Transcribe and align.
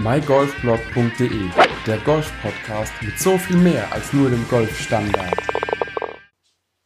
mygolfblog.de, 0.00 1.50
der 1.84 1.98
Golf-Podcast 1.98 2.92
mit 3.02 3.18
so 3.18 3.36
viel 3.36 3.56
mehr 3.56 3.92
als 3.92 4.12
nur 4.12 4.30
dem 4.30 4.48
Golfstandard. 4.48 5.34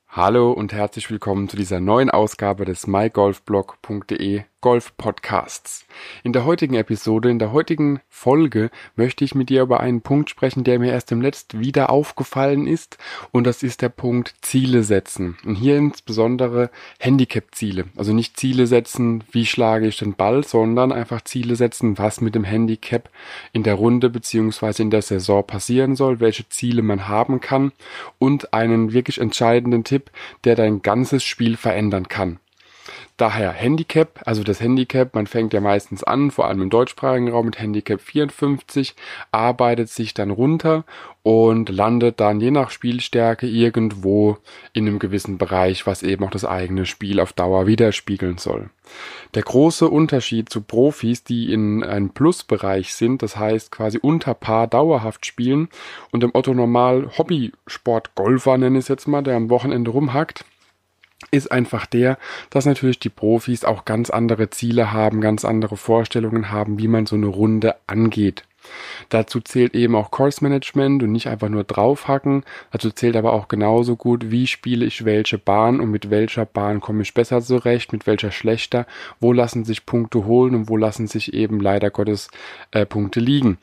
Hallo 0.08 0.52
und 0.52 0.72
herzlich 0.72 1.10
willkommen 1.10 1.46
zu 1.46 1.58
dieser 1.58 1.80
neuen 1.80 2.08
Ausgabe 2.08 2.64
des 2.64 2.86
mygolfblog.de 2.86 4.44
Golf 4.62 4.96
Podcasts. 4.96 5.84
In 6.22 6.32
der 6.32 6.44
heutigen 6.44 6.74
Episode, 6.74 7.28
in 7.28 7.40
der 7.40 7.52
heutigen 7.52 8.00
Folge 8.08 8.70
möchte 8.94 9.24
ich 9.24 9.34
mit 9.34 9.50
dir 9.50 9.62
über 9.62 9.80
einen 9.80 10.02
Punkt 10.02 10.30
sprechen, 10.30 10.62
der 10.62 10.78
mir 10.78 10.92
erst 10.92 11.10
im 11.10 11.20
letzten 11.20 11.58
wieder 11.58 11.90
aufgefallen 11.90 12.68
ist 12.68 12.96
und 13.32 13.44
das 13.44 13.64
ist 13.64 13.82
der 13.82 13.88
Punkt 13.88 14.36
Ziele 14.40 14.84
setzen. 14.84 15.36
Und 15.44 15.56
hier 15.56 15.76
insbesondere 15.76 16.70
Handicap-Ziele. 17.00 17.86
Also 17.96 18.12
nicht 18.12 18.38
Ziele 18.38 18.68
setzen, 18.68 19.24
wie 19.32 19.46
schlage 19.46 19.88
ich 19.88 19.98
den 19.98 20.14
Ball, 20.14 20.44
sondern 20.44 20.92
einfach 20.92 21.22
Ziele 21.22 21.56
setzen, 21.56 21.98
was 21.98 22.20
mit 22.20 22.36
dem 22.36 22.44
Handicap 22.44 23.10
in 23.52 23.64
der 23.64 23.74
Runde 23.74 24.10
beziehungsweise 24.10 24.82
in 24.82 24.90
der 24.90 25.02
Saison 25.02 25.44
passieren 25.44 25.96
soll, 25.96 26.20
welche 26.20 26.48
Ziele 26.48 26.82
man 26.82 27.08
haben 27.08 27.40
kann 27.40 27.72
und 28.20 28.54
einen 28.54 28.92
wirklich 28.92 29.20
entscheidenden 29.20 29.82
Tipp, 29.82 30.12
der 30.44 30.54
dein 30.54 30.82
ganzes 30.82 31.24
Spiel 31.24 31.56
verändern 31.56 32.06
kann. 32.06 32.38
Daher 33.18 33.52
Handicap, 33.52 34.20
also 34.24 34.42
das 34.42 34.60
Handicap, 34.60 35.14
man 35.14 35.26
fängt 35.26 35.52
ja 35.52 35.60
meistens 35.60 36.02
an, 36.02 36.30
vor 36.30 36.46
allem 36.46 36.62
im 36.62 36.70
deutschsprachigen 36.70 37.28
Raum 37.28 37.46
mit 37.46 37.60
Handicap 37.60 38.00
54, 38.00 38.94
arbeitet 39.30 39.90
sich 39.90 40.14
dann 40.14 40.30
runter 40.30 40.84
und 41.22 41.68
landet 41.68 42.20
dann 42.20 42.40
je 42.40 42.50
nach 42.50 42.70
Spielstärke 42.70 43.46
irgendwo 43.46 44.38
in 44.72 44.88
einem 44.88 44.98
gewissen 44.98 45.38
Bereich, 45.38 45.86
was 45.86 46.02
eben 46.02 46.24
auch 46.24 46.30
das 46.30 46.44
eigene 46.44 46.86
Spiel 46.86 47.20
auf 47.20 47.32
Dauer 47.32 47.66
widerspiegeln 47.66 48.38
soll. 48.38 48.70
Der 49.34 49.42
große 49.42 49.88
Unterschied 49.88 50.48
zu 50.48 50.62
Profis, 50.62 51.22
die 51.22 51.52
in 51.52 51.84
einem 51.84 52.10
Plusbereich 52.10 52.94
sind, 52.94 53.22
das 53.22 53.36
heißt 53.36 53.70
quasi 53.70 53.98
unter 54.00 54.34
Paar 54.34 54.66
dauerhaft 54.66 55.26
spielen 55.26 55.68
und 56.10 56.22
dem 56.22 56.30
Otto 56.34 56.54
Normal 56.54 57.10
Hobbysport 57.16 58.14
Golfer 58.14 58.58
nenne 58.58 58.78
ich 58.78 58.84
es 58.84 58.88
jetzt 58.88 59.06
mal, 59.06 59.22
der 59.22 59.36
am 59.36 59.50
Wochenende 59.50 59.90
rumhackt, 59.90 60.44
ist 61.30 61.50
einfach 61.50 61.86
der, 61.86 62.18
dass 62.50 62.66
natürlich 62.66 62.98
die 62.98 63.08
Profis 63.08 63.64
auch 63.64 63.84
ganz 63.84 64.10
andere 64.10 64.50
Ziele 64.50 64.92
haben, 64.92 65.20
ganz 65.20 65.44
andere 65.44 65.76
Vorstellungen 65.76 66.50
haben, 66.50 66.78
wie 66.78 66.88
man 66.88 67.06
so 67.06 67.16
eine 67.16 67.26
Runde 67.26 67.74
angeht. 67.86 68.44
Dazu 69.08 69.40
zählt 69.40 69.74
eben 69.74 69.94
auch 69.94 70.10
Course 70.10 70.42
Management 70.42 71.02
und 71.02 71.12
nicht 71.12 71.26
einfach 71.26 71.48
nur 71.48 71.64
draufhacken. 71.64 72.44
Dazu 72.70 72.90
zählt 72.90 73.16
aber 73.16 73.32
auch 73.32 73.48
genauso 73.48 73.96
gut, 73.96 74.30
wie 74.30 74.46
spiele 74.46 74.84
ich 74.84 75.04
welche 75.04 75.38
Bahn 75.38 75.80
und 75.80 75.90
mit 75.90 76.10
welcher 76.10 76.46
Bahn 76.46 76.80
komme 76.80 77.02
ich 77.02 77.14
besser 77.14 77.40
zurecht, 77.40 77.92
mit 77.92 78.06
welcher 78.06 78.30
schlechter, 78.30 78.86
wo 79.20 79.32
lassen 79.32 79.64
sich 79.64 79.86
Punkte 79.86 80.24
holen 80.24 80.54
und 80.54 80.68
wo 80.68 80.76
lassen 80.76 81.06
sich 81.06 81.34
eben 81.34 81.60
leider 81.60 81.90
Gottes 81.90 82.28
äh, 82.70 82.86
Punkte 82.86 83.20
liegen. 83.20 83.58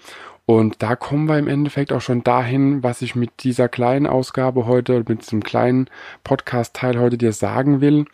Und 0.50 0.82
da 0.82 0.96
kommen 0.96 1.30
wir 1.30 1.38
im 1.38 1.48
Endeffekt 1.48 1.94
auch 1.94 2.02
schon 2.02 2.24
dahin, 2.24 2.82
was 2.82 3.04
ich 3.04 3.14
mit 3.14 3.44
dieser 3.44 3.70
kleinen 3.70 4.08
Ausgabe 4.08 4.66
heute, 4.66 5.04
mit 5.08 5.22
diesem 5.22 5.44
kleinen 5.44 5.92
Podcast-Teil 6.24 7.00
heute 7.00 7.20
dir 7.20 7.34
sagen 7.34 7.82
will. 7.82 8.06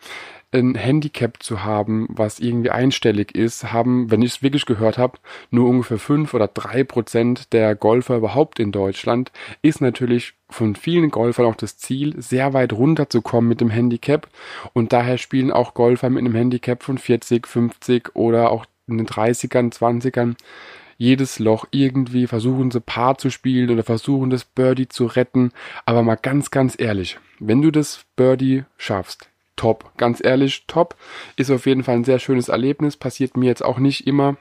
Ein 0.52 0.74
Handicap 0.74 1.42
zu 1.42 1.64
haben, 1.64 2.06
was 2.10 2.38
irgendwie 2.38 2.68
einstellig 2.68 3.34
ist, 3.34 3.72
haben, 3.72 4.10
wenn 4.10 4.20
ich 4.20 4.32
es 4.32 4.42
wirklich 4.42 4.66
gehört 4.66 4.98
habe, 4.98 5.18
nur 5.50 5.66
ungefähr 5.66 5.98
fünf 5.98 6.34
oder 6.34 6.46
drei 6.46 6.84
Prozent 6.84 7.54
der 7.54 7.74
Golfer 7.74 8.18
überhaupt 8.18 8.60
in 8.60 8.70
Deutschland, 8.70 9.32
ist 9.62 9.80
natürlich 9.80 10.34
von 10.50 10.76
vielen 10.76 11.10
Golfern 11.10 11.46
auch 11.46 11.56
das 11.56 11.78
Ziel, 11.78 12.20
sehr 12.20 12.52
weit 12.52 12.74
runterzukommen 12.74 13.48
mit 13.48 13.62
dem 13.62 13.70
Handicap. 13.70 14.28
Und 14.74 14.92
daher 14.92 15.16
spielen 15.16 15.52
auch 15.52 15.72
Golfer 15.72 16.10
mit 16.10 16.20
einem 16.20 16.34
Handicap 16.34 16.82
von 16.82 16.98
40, 16.98 17.46
50 17.46 18.14
oder 18.14 18.50
auch 18.50 18.66
in 18.86 18.98
den 18.98 19.06
30ern, 19.06 19.72
20ern 19.72 20.34
jedes 20.98 21.38
Loch 21.38 21.66
irgendwie, 21.70 22.26
versuchen 22.26 22.70
sie 22.70 22.80
Paar 22.80 23.18
zu 23.18 23.30
spielen 23.30 23.70
oder 23.70 23.82
versuchen 23.82 24.30
das 24.30 24.44
Birdie 24.44 24.88
zu 24.88 25.06
retten. 25.06 25.52
Aber 25.84 26.02
mal 26.02 26.16
ganz, 26.16 26.50
ganz 26.50 26.74
ehrlich, 26.78 27.18
wenn 27.38 27.62
du 27.62 27.70
das 27.70 28.04
Birdie 28.16 28.64
schaffst, 28.78 29.28
top. 29.56 29.92
Ganz 29.96 30.24
ehrlich, 30.24 30.64
top. 30.66 30.96
Ist 31.36 31.50
auf 31.50 31.66
jeden 31.66 31.82
Fall 31.82 31.96
ein 31.96 32.04
sehr 32.04 32.18
schönes 32.18 32.48
Erlebnis. 32.48 32.96
Passiert 32.96 33.36
mir 33.36 33.46
jetzt 33.46 33.64
auch 33.64 33.78
nicht 33.78 34.06
immer 34.06 34.36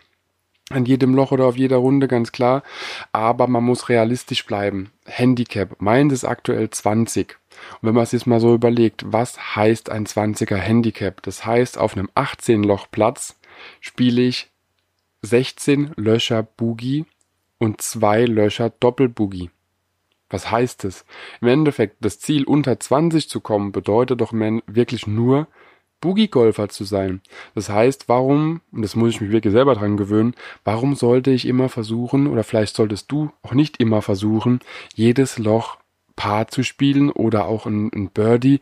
an 0.70 0.86
jedem 0.86 1.14
Loch 1.14 1.32
oder 1.32 1.46
auf 1.46 1.58
jeder 1.58 1.78
Runde, 1.78 2.08
ganz 2.08 2.32
klar. 2.32 2.64
Aber 3.12 3.48
man 3.48 3.64
muss 3.64 3.90
realistisch 3.90 4.46
bleiben. 4.46 4.92
Handicap. 5.06 5.80
Meins 5.80 6.14
ist 6.14 6.26
aktuell 6.26 6.70
20. 6.70 7.38
Und 7.82 7.88
wenn 7.88 7.96
man 7.96 8.06
sich 8.06 8.20
jetzt 8.20 8.28
mal 8.28 8.40
so 8.40 8.54
überlegt, 8.54 9.04
was 9.06 9.56
heißt 9.56 9.90
ein 9.90 10.06
20er 10.06 10.58
Handicap? 10.58 11.22
Das 11.22 11.46
heißt, 11.46 11.78
auf 11.78 11.96
einem 11.96 12.10
18 12.16 12.64
Loch 12.64 12.88
Platz 12.92 13.38
spiele 13.80 14.22
ich 14.22 14.50
16 15.26 15.92
Löcher 15.96 16.44
Boogie 16.44 17.06
und 17.58 17.82
zwei 17.82 18.26
Löcher 18.26 18.70
Doppelboogie. 18.70 19.50
Was 20.30 20.52
heißt 20.52 20.86
es? 20.86 21.06
Im 21.42 21.48
Endeffekt, 21.48 21.98
das 22.00 22.20
Ziel 22.20 22.44
unter 22.46 22.80
20 22.80 23.30
zu 23.30 23.42
kommen, 23.42 23.72
bedeutet 23.72 24.22
doch 24.22 24.34
wirklich 24.34 25.08
nur, 25.08 25.48
Boogie-Golfer 26.02 26.70
zu 26.70 26.84
sein. 26.84 27.22
Das 27.56 27.70
heißt, 27.70 28.10
warum, 28.10 28.62
und 28.72 28.82
das 28.82 28.96
muss 28.96 29.12
ich 29.12 29.22
mich 29.22 29.32
wirklich 29.32 29.54
selber 29.54 29.76
dran 29.76 29.98
gewöhnen, 29.98 30.36
warum 30.64 30.96
sollte 30.96 31.32
ich 31.32 31.48
immer 31.48 31.70
versuchen, 31.70 32.28
oder 32.28 32.44
vielleicht 32.44 32.76
solltest 32.76 33.12
du 33.12 33.32
auch 33.42 33.54
nicht 33.54 33.78
immer 33.78 34.02
versuchen, 34.02 34.60
jedes 34.94 35.40
Loch 35.40 35.78
Paar 36.16 36.48
zu 36.48 36.64
spielen 36.64 37.10
oder 37.10 37.46
auch 37.46 37.66
ein, 37.66 37.92
ein 37.94 38.10
Birdie 38.10 38.60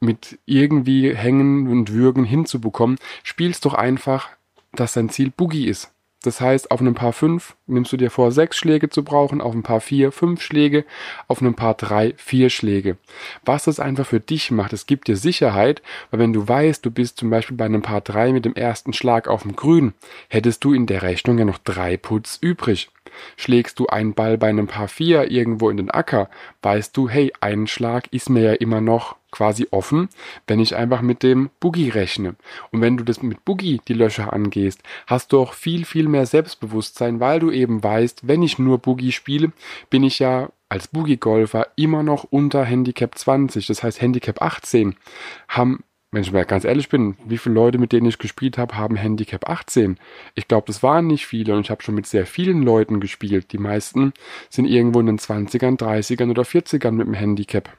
mit 0.00 0.38
irgendwie 0.44 1.14
Hängen 1.14 1.68
und 1.68 1.92
Würgen 1.92 2.24
hinzubekommen. 2.24 2.98
Spielst 3.22 3.64
doch 3.64 3.74
einfach, 3.74 4.28
dass 4.72 4.92
dein 4.92 5.08
Ziel 5.08 5.30
Boogie 5.30 5.66
ist. 5.66 5.92
Das 6.22 6.40
heißt, 6.40 6.70
auf 6.70 6.80
einem 6.80 6.94
Paar 6.94 7.12
5 7.12 7.56
nimmst 7.66 7.92
du 7.92 7.96
dir 7.96 8.10
vor, 8.10 8.30
sechs 8.32 8.56
Schläge 8.56 8.88
zu 8.88 9.02
brauchen, 9.02 9.40
auf 9.40 9.52
einem 9.52 9.62
Paar 9.62 9.80
4 9.80 10.12
fünf 10.12 10.40
Schläge, 10.40 10.84
auf 11.28 11.40
einem 11.40 11.54
Paar 11.54 11.74
3 11.74 12.14
vier 12.16 12.48
Schläge. 12.48 12.96
Was 13.44 13.64
das 13.64 13.80
einfach 13.80 14.06
für 14.06 14.20
dich 14.20 14.50
macht, 14.50 14.72
es 14.72 14.86
gibt 14.86 15.08
dir 15.08 15.16
Sicherheit, 15.16 15.82
weil 16.10 16.20
wenn 16.20 16.32
du 16.32 16.46
weißt, 16.46 16.84
du 16.86 16.90
bist 16.90 17.18
zum 17.18 17.30
Beispiel 17.30 17.56
bei 17.56 17.64
einem 17.64 17.82
Paar 17.82 18.00
3 18.00 18.32
mit 18.32 18.44
dem 18.44 18.54
ersten 18.54 18.92
Schlag 18.92 19.28
auf 19.28 19.42
dem 19.42 19.56
Grün, 19.56 19.94
hättest 20.28 20.64
du 20.64 20.72
in 20.72 20.86
der 20.86 21.02
Rechnung 21.02 21.38
ja 21.38 21.44
noch 21.44 21.58
drei 21.58 21.96
Putz 21.96 22.38
übrig. 22.40 22.90
Schlägst 23.36 23.78
du 23.78 23.88
einen 23.88 24.14
Ball 24.14 24.38
bei 24.38 24.48
einem 24.48 24.68
Paar 24.68 24.88
4 24.88 25.30
irgendwo 25.30 25.70
in 25.70 25.76
den 25.76 25.90
Acker, 25.90 26.30
weißt 26.62 26.96
du, 26.96 27.08
hey, 27.08 27.32
ein 27.40 27.66
Schlag 27.66 28.06
ist 28.12 28.30
mir 28.30 28.42
ja 28.42 28.52
immer 28.52 28.80
noch 28.80 29.16
quasi 29.32 29.66
offen, 29.72 30.08
wenn 30.46 30.60
ich 30.60 30.76
einfach 30.76 31.00
mit 31.00 31.24
dem 31.24 31.50
Boogie 31.58 31.88
rechne. 31.88 32.36
Und 32.70 32.80
wenn 32.80 32.96
du 32.96 33.02
das 33.02 33.22
mit 33.22 33.44
Boogie 33.44 33.80
die 33.88 33.94
Löcher 33.94 34.32
angehst, 34.32 34.82
hast 35.08 35.32
du 35.32 35.40
auch 35.40 35.54
viel, 35.54 35.84
viel 35.84 36.06
mehr 36.06 36.26
Selbstbewusstsein, 36.26 37.18
weil 37.18 37.40
du 37.40 37.50
eben 37.50 37.82
weißt, 37.82 38.28
wenn 38.28 38.42
ich 38.42 38.60
nur 38.60 38.78
Boogie 38.78 39.12
spiele, 39.12 39.50
bin 39.90 40.04
ich 40.04 40.20
ja 40.20 40.50
als 40.68 40.88
Boogie-Golfer 40.88 41.66
immer 41.76 42.02
noch 42.02 42.24
unter 42.24 42.64
Handicap 42.64 43.18
20, 43.18 43.66
das 43.66 43.82
heißt 43.82 44.00
Handicap 44.00 44.40
18, 44.40 44.94
haben 45.48 45.84
wenn 46.12 46.20
ich 46.20 46.30
mal 46.30 46.44
ganz 46.44 46.64
ehrlich 46.64 46.90
bin, 46.90 47.16
wie 47.24 47.38
viele 47.38 47.54
Leute, 47.54 47.78
mit 47.78 47.92
denen 47.92 48.06
ich 48.06 48.18
gespielt 48.18 48.58
habe, 48.58 48.76
haben 48.76 48.96
Handicap 48.96 49.48
18? 49.48 49.96
Ich 50.34 50.46
glaube, 50.46 50.66
das 50.66 50.82
waren 50.82 51.06
nicht 51.06 51.26
viele 51.26 51.54
und 51.54 51.62
ich 51.62 51.70
habe 51.70 51.82
schon 51.82 51.94
mit 51.94 52.06
sehr 52.06 52.26
vielen 52.26 52.62
Leuten 52.62 53.00
gespielt. 53.00 53.50
Die 53.52 53.58
meisten 53.58 54.12
sind 54.50 54.66
irgendwo 54.66 55.00
in 55.00 55.06
den 55.06 55.18
20ern, 55.18 55.78
30ern 55.78 56.30
oder 56.30 56.42
40ern 56.42 56.90
mit 56.90 57.06
dem 57.06 57.14
Handicap. 57.14 57.70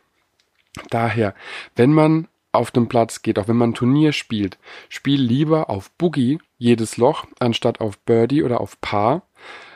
Daher, 0.89 1.35
wenn 1.75 1.93
man 1.93 2.27
auf 2.51 2.71
dem 2.71 2.87
Platz 2.87 3.21
geht, 3.21 3.39
auch 3.39 3.47
wenn 3.47 3.57
man 3.57 3.73
Turnier 3.73 4.11
spielt, 4.11 4.57
spiel 4.89 5.21
lieber 5.21 5.69
auf 5.69 5.91
Boogie 5.91 6.39
jedes 6.57 6.97
Loch, 6.97 7.25
anstatt 7.39 7.81
auf 7.81 7.97
Birdie 7.99 8.43
oder 8.43 8.61
auf 8.61 8.79
Paar, 8.79 9.23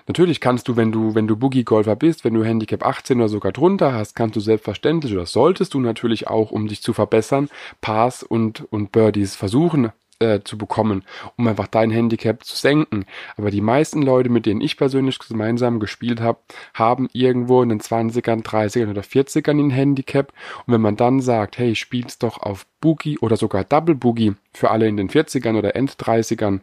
Natürlich 0.07 0.39
kannst 0.39 0.69
du, 0.69 0.77
wenn 0.77 0.93
du, 0.93 1.15
wenn 1.15 1.27
du 1.27 1.35
Boogie-Golfer 1.35 1.97
bist, 1.97 2.23
wenn 2.23 2.33
du 2.33 2.43
Handicap 2.43 2.85
18 2.85 3.17
oder 3.17 3.27
sogar 3.27 3.51
drunter 3.51 3.93
hast, 3.93 4.15
kannst 4.15 4.37
du 4.37 4.39
selbstverständlich 4.39 5.13
oder 5.13 5.25
solltest 5.25 5.73
du 5.73 5.81
natürlich 5.81 6.27
auch, 6.27 6.51
um 6.51 6.67
dich 6.67 6.81
zu 6.81 6.93
verbessern, 6.93 7.49
Pars 7.81 8.23
und, 8.23 8.65
und 8.71 8.93
Birdies 8.93 9.35
versuchen 9.35 9.91
äh, 10.19 10.41
zu 10.43 10.57
bekommen, 10.57 11.03
um 11.35 11.47
einfach 11.47 11.67
dein 11.67 11.91
Handicap 11.91 12.43
zu 12.43 12.55
senken. 12.55 13.05
Aber 13.35 13.51
die 13.51 13.61
meisten 13.61 14.01
Leute, 14.01 14.29
mit 14.29 14.45
denen 14.45 14.61
ich 14.61 14.77
persönlich 14.77 15.19
gemeinsam 15.19 15.79
gespielt 15.79 16.21
habe, 16.21 16.39
haben 16.73 17.07
irgendwo 17.13 17.61
in 17.61 17.69
den 17.69 17.81
20ern, 17.81 18.43
30ern 18.43 18.89
oder 18.89 19.01
40ern 19.01 19.59
ein 19.59 19.69
Handicap. 19.69 20.33
Und 20.65 20.73
wenn 20.73 20.81
man 20.81 20.95
dann 20.95 21.21
sagt, 21.21 21.57
hey, 21.57 21.75
spielst 21.75 22.23
doch 22.23 22.37
auf 22.39 22.65
Boogie 22.79 23.17
oder 23.19 23.37
sogar 23.37 23.63
Double 23.63 23.95
Boogie 23.95 24.35
für 24.53 24.71
alle 24.71 24.87
in 24.87 24.97
den 24.97 25.09
40ern 25.09 25.57
oder 25.57 25.75
End 25.75 25.93
30ern, 25.93 26.59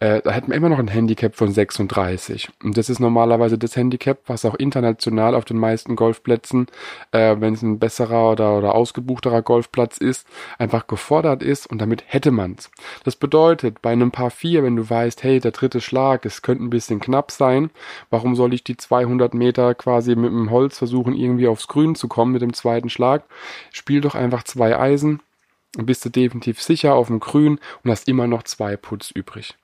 äh, 0.00 0.20
da 0.22 0.30
hätten 0.32 0.48
wir 0.48 0.56
immer 0.56 0.68
noch 0.68 0.78
ein 0.78 0.88
Handicap 0.88 1.36
von 1.36 1.50
36. 1.52 2.48
Und 2.62 2.76
das 2.76 2.90
ist 2.90 2.98
normalerweise 2.98 3.56
das 3.56 3.76
Handicap, 3.76 4.18
was 4.26 4.44
auch 4.44 4.54
international 4.56 5.34
auf 5.34 5.44
den 5.44 5.58
meisten 5.58 5.96
Golfplätzen, 5.96 6.66
äh, 7.12 7.36
wenn 7.38 7.54
es 7.54 7.62
ein 7.62 7.78
besserer 7.78 8.32
oder, 8.32 8.58
oder 8.58 8.74
ausgebuchterer 8.74 9.42
Golfplatz 9.42 9.98
ist, 9.98 10.26
einfach 10.58 10.86
gefordert 10.86 11.42
ist 11.42 11.66
und 11.66 11.80
damit 11.80 12.04
hätte 12.06 12.30
man's. 12.30 12.70
Das 13.04 13.16
bedeutet, 13.16 13.80
bei 13.80 13.92
einem 13.92 14.10
Paar 14.10 14.30
4, 14.30 14.62
wenn 14.62 14.76
du 14.76 14.88
weißt, 14.88 15.22
hey, 15.22 15.40
der 15.40 15.52
dritte 15.52 15.80
Schlag, 15.80 16.26
es 16.26 16.42
könnte 16.42 16.64
ein 16.64 16.70
bisschen 16.70 17.00
knapp 17.00 17.30
sein, 17.30 17.70
warum 18.10 18.34
soll 18.34 18.54
ich 18.54 18.64
die 18.64 18.76
200 18.76 19.34
Meter 19.34 19.74
quasi 19.74 20.16
mit 20.16 20.30
dem 20.30 20.50
Holz 20.50 20.78
versuchen, 20.78 21.14
irgendwie 21.14 21.48
aufs 21.48 21.68
Grün 21.68 21.94
zu 21.94 22.08
kommen 22.08 22.32
mit 22.32 22.42
dem 22.42 22.52
zweiten 22.52 22.90
Schlag? 22.90 23.24
Spiel 23.72 24.00
doch 24.00 24.14
einfach 24.14 24.42
zwei 24.42 24.78
Eisen, 24.78 25.20
bist 25.84 26.04
du 26.04 26.08
definitiv 26.08 26.62
sicher 26.62 26.94
auf 26.94 27.08
dem 27.08 27.20
Grün 27.20 27.58
und 27.84 27.90
hast 27.90 28.08
immer 28.08 28.26
noch 28.26 28.44
zwei 28.44 28.76
Putz 28.76 29.10
übrig. 29.10 29.54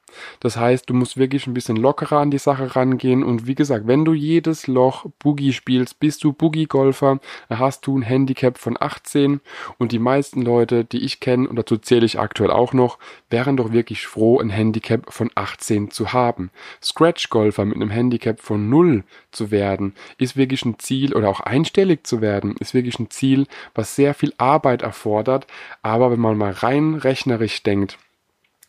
Das 0.40 0.56
heißt, 0.56 0.88
du 0.88 0.94
musst 0.94 1.16
wirklich 1.16 1.46
ein 1.46 1.54
bisschen 1.54 1.76
lockerer 1.76 2.18
an 2.18 2.30
die 2.30 2.38
Sache 2.38 2.74
rangehen. 2.74 3.22
Und 3.22 3.46
wie 3.46 3.54
gesagt, 3.54 3.86
wenn 3.86 4.04
du 4.04 4.14
jedes 4.14 4.66
Loch 4.66 5.06
Boogie 5.18 5.52
spielst, 5.52 6.00
bist 6.00 6.24
du 6.24 6.32
Boogie-Golfer, 6.32 7.20
hast 7.50 7.86
du 7.86 7.98
ein 7.98 8.02
Handicap 8.02 8.58
von 8.58 8.76
18. 8.80 9.40
Und 9.78 9.92
die 9.92 9.98
meisten 9.98 10.42
Leute, 10.42 10.84
die 10.84 11.04
ich 11.04 11.20
kenne, 11.20 11.48
und 11.48 11.56
dazu 11.56 11.76
zähle 11.76 12.06
ich 12.06 12.18
aktuell 12.18 12.50
auch 12.50 12.72
noch, 12.72 12.98
wären 13.30 13.56
doch 13.56 13.72
wirklich 13.72 14.06
froh, 14.06 14.38
ein 14.38 14.50
Handicap 14.50 15.12
von 15.12 15.30
18 15.34 15.90
zu 15.90 16.12
haben. 16.12 16.50
Scratch-Golfer 16.82 17.64
mit 17.64 17.76
einem 17.76 17.90
Handicap 17.90 18.40
von 18.40 18.68
0 18.68 19.04
zu 19.30 19.50
werden, 19.50 19.94
ist 20.18 20.36
wirklich 20.36 20.64
ein 20.64 20.78
Ziel, 20.78 21.14
oder 21.14 21.28
auch 21.28 21.40
einstellig 21.40 22.06
zu 22.06 22.20
werden, 22.20 22.56
ist 22.58 22.74
wirklich 22.74 22.98
ein 22.98 23.10
Ziel, 23.10 23.46
was 23.74 23.96
sehr 23.96 24.14
viel 24.14 24.32
Arbeit 24.38 24.82
erfordert. 24.82 25.46
Aber 25.82 26.10
wenn 26.10 26.20
man 26.20 26.36
mal 26.36 26.52
rein 26.52 26.94
rechnerisch 26.94 27.62
denkt, 27.62 27.98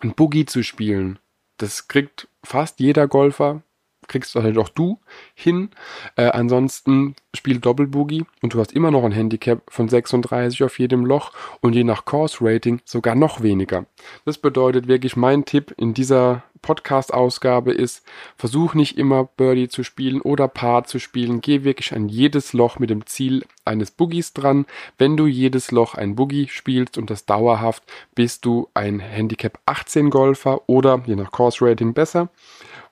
ein 0.01 0.13
Boogie 0.13 0.45
zu 0.45 0.63
spielen, 0.63 1.19
das 1.57 1.88
kriegt 1.88 2.27
fast 2.44 2.79
jeder 2.79 3.07
Golfer, 3.07 3.61
kriegst 4.07 4.35
halt 4.35 4.57
auch 4.57 4.69
du 4.69 5.00
hin. 5.33 5.69
Äh, 6.15 6.25
ansonsten 6.25 7.15
spiel 7.35 7.59
Doppelboogie 7.59 8.25
und 8.41 8.53
du 8.53 8.59
hast 8.59 8.73
immer 8.73 8.91
noch 8.91 9.03
ein 9.03 9.11
Handicap 9.11 9.61
von 9.67 9.89
36 9.89 10.63
auf 10.63 10.79
jedem 10.79 11.05
Loch 11.05 11.31
und 11.61 11.73
je 11.73 11.83
nach 11.83 12.05
Course 12.05 12.38
Rating 12.41 12.81
sogar 12.85 13.15
noch 13.15 13.41
weniger. 13.41 13.85
Das 14.25 14.38
bedeutet 14.38 14.88
wirklich 14.88 15.15
mein 15.15 15.45
Tipp 15.45 15.73
in 15.77 15.94
dieser 15.94 16.44
Podcast-Ausgabe 16.63 17.71
ist, 17.71 18.03
versuch 18.35 18.73
nicht 18.73 18.97
immer 18.97 19.25
Birdie 19.25 19.67
zu 19.67 19.83
spielen 19.83 20.21
oder 20.21 20.47
Paar 20.47 20.85
zu 20.85 20.97
spielen. 20.97 21.41
Geh 21.41 21.63
wirklich 21.63 21.94
an 21.94 22.09
jedes 22.09 22.53
Loch 22.53 22.79
mit 22.79 22.89
dem 22.89 23.06
Ziel 23.06 23.45
eines 23.65 23.91
Boogies 23.91 24.33
dran. 24.33 24.65
Wenn 24.97 25.15
du 25.15 25.27
jedes 25.27 25.69
Loch 25.69 25.94
ein 25.94 26.15
Boogie 26.15 26.47
spielst 26.47 26.97
und 26.97 27.11
das 27.11 27.25
dauerhaft, 27.25 27.83
bist 28.15 28.45
du 28.45 28.69
ein 28.73 28.99
Handicap 28.99 29.59
18 29.67 30.09
Golfer 30.09 30.67
oder 30.67 31.03
je 31.06 31.15
nach 31.15 31.31
Course 31.31 31.63
Rating 31.63 31.94
besser 31.94 32.29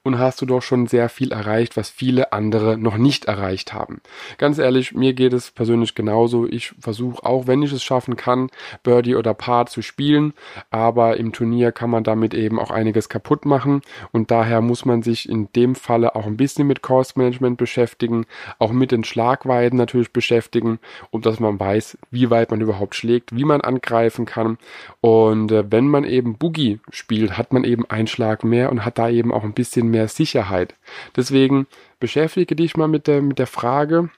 und 0.03 0.17
hast 0.17 0.41
du 0.41 0.45
doch 0.45 0.61
schon 0.61 0.87
sehr 0.87 1.09
viel 1.09 1.31
erreicht, 1.31 1.77
was 1.77 1.89
viele 1.89 2.33
andere 2.33 2.77
noch 2.77 2.97
nicht 2.97 3.25
erreicht 3.25 3.73
haben. 3.73 4.01
Ganz 4.37 4.57
ehrlich, 4.57 4.93
mir 4.93 5.13
geht 5.13 5.33
es 5.33 5.51
persönlich 5.51 5.93
genauso. 5.93 6.47
Ich 6.47 6.73
versuche 6.79 7.23
auch, 7.23 7.45
wenn 7.45 7.61
ich 7.61 7.71
es 7.71 7.83
schaffen 7.83 8.15
kann, 8.15 8.49
Birdie 8.81 9.15
oder 9.15 9.33
Par 9.33 9.67
zu 9.67 9.81
spielen, 9.81 10.33
aber 10.71 11.17
im 11.17 11.33
Turnier 11.33 11.71
kann 11.71 11.91
man 11.91 12.03
damit 12.03 12.33
eben 12.33 12.59
auch 12.59 12.71
einiges 12.71 13.09
kaputt 13.09 13.45
machen 13.45 13.81
und 14.11 14.31
daher 14.31 14.61
muss 14.61 14.85
man 14.85 15.03
sich 15.03 15.29
in 15.29 15.49
dem 15.53 15.75
Falle 15.75 16.15
auch 16.15 16.25
ein 16.25 16.37
bisschen 16.37 16.65
mit 16.65 16.81
Course 16.81 17.13
Management 17.15 17.57
beschäftigen, 17.57 18.25
auch 18.57 18.71
mit 18.71 18.91
den 18.91 19.03
Schlagweiten 19.03 19.77
natürlich 19.77 20.11
beschäftigen, 20.11 20.79
um 21.11 21.21
dass 21.21 21.39
man 21.39 21.59
weiß, 21.59 21.97
wie 22.09 22.29
weit 22.31 22.49
man 22.49 22.61
überhaupt 22.61 22.95
schlägt, 22.95 23.35
wie 23.35 23.45
man 23.45 23.61
angreifen 23.61 24.25
kann 24.25 24.57
und 25.01 25.51
äh, 25.51 25.63
wenn 25.69 25.87
man 25.87 26.05
eben 26.05 26.37
Boogie 26.37 26.79
spielt, 26.89 27.37
hat 27.37 27.53
man 27.53 27.63
eben 27.63 27.85
einen 27.89 28.07
Schlag 28.07 28.43
mehr 28.43 28.71
und 28.71 28.83
hat 28.83 28.97
da 28.97 29.09
eben 29.09 29.31
auch 29.31 29.43
ein 29.43 29.53
bisschen 29.53 29.90
mehr 29.91 30.07
Sicherheit. 30.07 30.75
Deswegen 31.15 31.67
beschäftige 31.99 32.55
dich 32.55 32.75
mal 32.75 32.87
mit 32.87 33.07
der, 33.07 33.21
mit 33.21 33.39
der 33.39 33.47
Frage, 33.47 34.09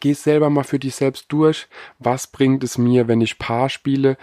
geh 0.00 0.12
selber 0.12 0.50
mal 0.50 0.64
für 0.64 0.78
dich 0.78 0.94
selbst 0.94 1.26
durch, 1.28 1.68
was 1.98 2.26
bringt 2.26 2.64
es 2.64 2.78
mir, 2.78 3.08
wenn 3.08 3.20
ich 3.20 3.38
Paar 3.38 3.68
spiele, 3.68 4.16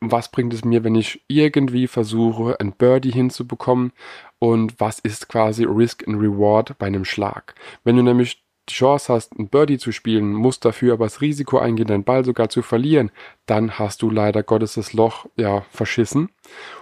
was 0.00 0.30
bringt 0.30 0.54
es 0.54 0.64
mir, 0.64 0.82
wenn 0.82 0.94
ich 0.94 1.22
irgendwie 1.28 1.86
versuche, 1.86 2.58
ein 2.58 2.72
Birdie 2.72 3.12
hinzubekommen 3.12 3.92
und 4.38 4.80
was 4.80 4.98
ist 4.98 5.28
quasi 5.28 5.64
Risk 5.64 6.08
and 6.08 6.20
Reward 6.20 6.78
bei 6.78 6.86
einem 6.86 7.04
Schlag. 7.04 7.54
Wenn 7.84 7.96
du 7.96 8.02
nämlich 8.02 8.42
die 8.68 8.74
Chance 8.74 9.12
hast, 9.12 9.38
ein 9.38 9.48
Birdie 9.48 9.78
zu 9.78 9.92
spielen, 9.92 10.32
musst 10.32 10.64
dafür 10.64 10.94
aber 10.94 11.04
das 11.06 11.20
Risiko 11.20 11.58
eingehen, 11.58 11.88
deinen 11.88 12.04
Ball 12.04 12.24
sogar 12.24 12.48
zu 12.48 12.62
verlieren, 12.62 13.10
dann 13.46 13.78
hast 13.78 14.00
du 14.02 14.10
leider 14.10 14.42
Gottes 14.42 14.74
das 14.74 14.92
Loch 14.92 15.26
ja 15.36 15.62
verschissen. 15.70 16.30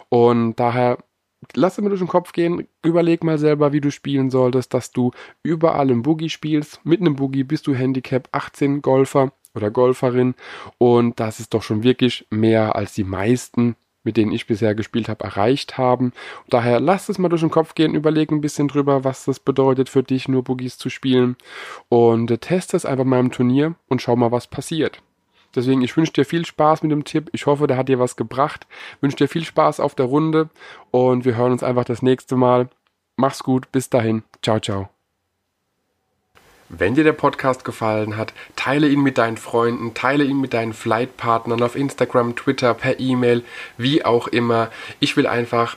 Und 0.08 0.56
daher 0.56 0.98
lass 1.54 1.76
dir 1.76 1.82
mal 1.82 1.88
durch 1.88 2.00
den 2.00 2.08
Kopf 2.08 2.32
gehen, 2.32 2.66
überleg 2.84 3.24
mal 3.24 3.38
selber, 3.38 3.72
wie 3.72 3.80
du 3.80 3.90
spielen 3.90 4.30
solltest, 4.30 4.74
dass 4.74 4.90
du 4.90 5.12
überall 5.42 5.90
im 5.90 6.02
Boogie 6.02 6.30
spielst. 6.30 6.80
Mit 6.84 7.00
einem 7.00 7.16
Boogie 7.16 7.44
bist 7.44 7.66
du 7.66 7.74
Handicap 7.74 8.28
18 8.32 8.82
Golfer 8.82 9.32
oder 9.54 9.70
Golferin 9.70 10.34
und 10.78 11.18
das 11.20 11.40
ist 11.40 11.54
doch 11.54 11.62
schon 11.62 11.82
wirklich 11.82 12.26
mehr 12.30 12.76
als 12.76 12.94
die 12.94 13.04
meisten 13.04 13.76
mit 14.04 14.16
denen 14.16 14.32
ich 14.32 14.46
bisher 14.46 14.74
gespielt 14.74 15.08
habe, 15.10 15.24
erreicht 15.24 15.76
haben. 15.76 16.12
Daher 16.48 16.80
lass 16.80 17.10
es 17.10 17.18
mal 17.18 17.28
durch 17.28 17.42
den 17.42 17.50
Kopf 17.50 17.74
gehen, 17.74 17.94
überleg 17.94 18.30
ein 18.30 18.40
bisschen 18.40 18.66
drüber, 18.66 19.04
was 19.04 19.26
das 19.26 19.38
bedeutet 19.38 19.90
für 19.90 20.02
dich, 20.02 20.28
nur 20.28 20.44
Boogies 20.44 20.78
zu 20.78 20.88
spielen. 20.88 21.36
Und 21.90 22.30
äh, 22.30 22.38
teste 22.38 22.76
es 22.76 22.86
einfach 22.86 23.04
mal 23.04 23.20
im 23.20 23.32
Turnier 23.32 23.74
und 23.88 24.00
schau 24.00 24.16
mal, 24.16 24.32
was 24.32 24.46
passiert. 24.46 25.02
Deswegen, 25.54 25.82
ich 25.82 25.96
wünsche 25.96 26.12
dir 26.12 26.24
viel 26.24 26.44
Spaß 26.44 26.82
mit 26.82 26.92
dem 26.92 27.04
Tipp. 27.04 27.30
Ich 27.32 27.46
hoffe, 27.46 27.66
der 27.66 27.76
hat 27.76 27.88
dir 27.88 27.98
was 27.98 28.16
gebracht. 28.16 28.66
Ich 28.96 29.02
wünsche 29.02 29.16
dir 29.16 29.28
viel 29.28 29.44
Spaß 29.44 29.80
auf 29.80 29.94
der 29.94 30.06
Runde 30.06 30.48
und 30.90 31.24
wir 31.24 31.36
hören 31.36 31.52
uns 31.52 31.62
einfach 31.62 31.84
das 31.84 32.02
nächste 32.02 32.36
Mal. 32.36 32.68
Mach's 33.16 33.42
gut, 33.42 33.72
bis 33.72 33.90
dahin. 33.90 34.22
Ciao, 34.42 34.60
ciao. 34.60 34.88
Wenn 36.70 36.94
dir 36.94 37.04
der 37.04 37.14
Podcast 37.14 37.64
gefallen 37.64 38.18
hat, 38.18 38.34
teile 38.54 38.88
ihn 38.88 39.00
mit 39.00 39.16
deinen 39.16 39.38
Freunden, 39.38 39.94
teile 39.94 40.24
ihn 40.24 40.38
mit 40.38 40.52
deinen 40.52 40.74
Flightpartnern 40.74 41.62
auf 41.62 41.74
Instagram, 41.74 42.36
Twitter, 42.36 42.74
per 42.74 43.00
E-Mail, 43.00 43.42
wie 43.78 44.04
auch 44.04 44.28
immer. 44.28 44.70
Ich 45.00 45.16
will 45.16 45.26
einfach 45.26 45.76